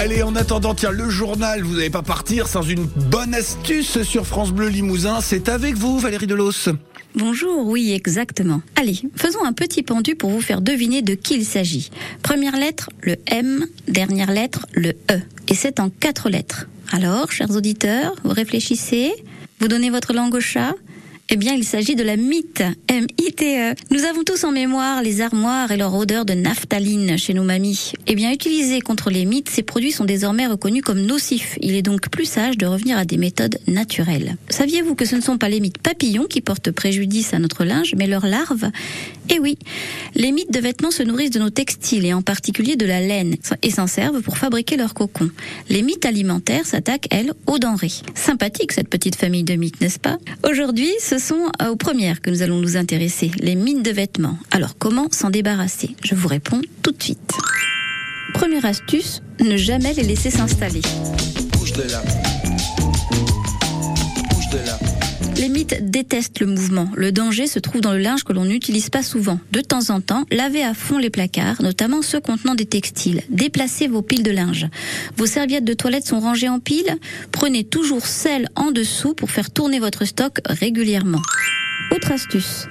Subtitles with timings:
[0.00, 4.28] Allez, en attendant, tiens, le journal, vous n'allez pas partir sans une bonne astuce sur
[4.28, 5.20] France Bleu Limousin.
[5.20, 6.68] C'est avec vous, Valérie Delos.
[7.16, 8.62] Bonjour, oui, exactement.
[8.76, 11.90] Allez, faisons un petit pendu pour vous faire deviner de qui il s'agit.
[12.22, 15.20] Première lettre, le M, dernière lettre, le E.
[15.48, 16.68] Et c'est en quatre lettres.
[16.92, 19.12] Alors, chers auditeurs, vous réfléchissez,
[19.58, 20.74] vous donnez votre langue au chat
[21.30, 23.74] eh bien, il s'agit de la mythe, M-I-T-E.
[23.90, 27.92] Nous avons tous en mémoire les armoires et leur odeur de naphtaline chez nos mamies.
[28.06, 31.58] Eh bien, utilisés contre les mythes, ces produits sont désormais reconnus comme nocifs.
[31.60, 34.38] Il est donc plus sage de revenir à des méthodes naturelles.
[34.48, 37.94] Saviez-vous que ce ne sont pas les mythes papillons qui portent préjudice à notre linge,
[37.94, 38.70] mais leurs larves
[39.28, 39.58] Eh oui,
[40.14, 43.36] les mythes de vêtements se nourrissent de nos textiles et en particulier de la laine
[43.60, 45.30] et s'en servent pour fabriquer leurs cocons.
[45.68, 47.92] Les mythes alimentaires s'attaquent, elles, aux denrées.
[48.14, 50.16] Sympathique cette petite famille de mythes, n'est-ce pas?
[51.18, 54.38] Sont euh, aux premières que nous allons nous intéresser, les mines de vêtements.
[54.50, 55.96] Alors comment s'en débarrasser?
[56.02, 57.32] Je vous réponds tout de suite.
[58.34, 60.82] Première astuce, ne jamais les laisser s'installer.
[65.38, 66.90] Les mythes détestent le mouvement.
[66.96, 69.38] Le danger se trouve dans le linge que l'on n'utilise pas souvent.
[69.52, 73.22] De temps en temps, lavez à fond les placards, notamment ceux contenant des textiles.
[73.30, 74.66] Déplacez vos piles de linge.
[75.16, 76.96] Vos serviettes de toilette sont rangées en piles.
[77.30, 81.22] Prenez toujours celles en dessous pour faire tourner votre stock régulièrement.
[81.92, 82.66] Autre astuce.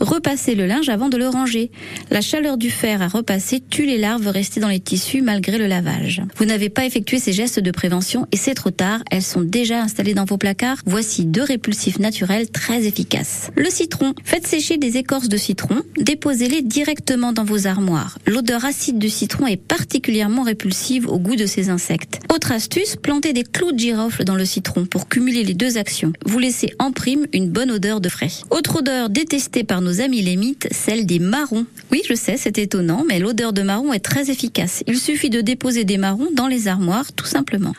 [0.00, 1.70] Repassez le linge avant de le ranger.
[2.10, 5.66] La chaleur du fer à repasser tue les larves restées dans les tissus malgré le
[5.66, 6.22] lavage.
[6.36, 9.82] Vous n'avez pas effectué ces gestes de prévention et c'est trop tard, elles sont déjà
[9.82, 10.78] installées dans vos placards.
[10.86, 13.50] Voici deux répulsifs naturels très efficaces.
[13.56, 14.14] Le citron.
[14.24, 18.18] Faites sécher des écorces de citron, déposez-les directement dans vos armoires.
[18.26, 22.20] L'odeur acide du citron est particulièrement répulsive au goût de ces insectes.
[22.32, 26.12] Autre astuce, plantez des clous de girofle dans le citron pour cumuler les deux actions.
[26.24, 28.30] Vous laissez en prime une bonne odeur de frais.
[28.50, 31.64] Autre odeur détestée par nos amis les mythes, celle des marrons.
[31.92, 34.82] Oui, je sais, c'est étonnant, mais l'odeur de marron est très efficace.
[34.88, 37.74] Il suffit de déposer des marrons dans les armoires, tout simplement.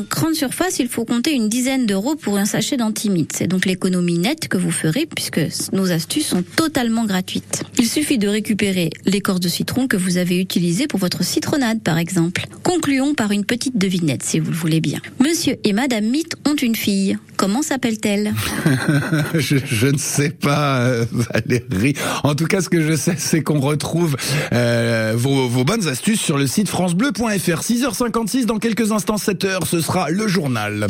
[0.00, 3.34] En grande surface, il faut compter une dizaine d'euros pour un sachet d'antimite.
[3.36, 5.42] C'est donc l'économie nette que vous ferez puisque
[5.74, 7.64] nos astuces sont totalement gratuites.
[7.78, 11.98] Il suffit de récupérer l'écorce de citron que vous avez utilisée pour votre citronnade, par
[11.98, 12.46] exemple.
[12.62, 15.00] Concluons par une petite devinette, si vous le voulez bien.
[15.18, 17.18] Monsieur et Madame Mythe ont une fille.
[17.36, 18.34] Comment s'appelle-t-elle?
[19.34, 21.94] Je, ne sais pas, euh, Valérie.
[22.22, 24.16] En tout cas, ce que je sais, c'est qu'on retrouve
[24.52, 27.62] euh, vos, bonnes astuces sur le site francebleu.fr.
[27.62, 30.86] 6h56 dans quelques instants, 7h, ce sera le journal.